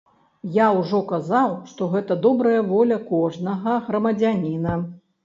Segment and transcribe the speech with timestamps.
[0.53, 4.73] Я ўжо казаў, што гэта добрая воля кожнага грамадзяніна.